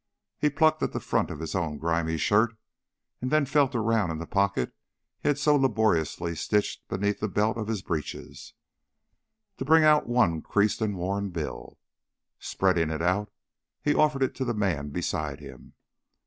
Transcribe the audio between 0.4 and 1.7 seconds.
plucked at the front of his